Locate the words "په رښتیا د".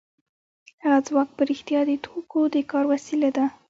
1.37-1.91